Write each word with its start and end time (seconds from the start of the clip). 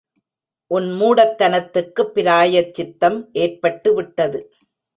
உன் 0.71 0.87
மூடத்தனத்துக்குப் 0.99 2.11
பிராயச்சித்தம் 2.15 3.29
ஏற்பட்டுவிட்டது. 3.33 4.41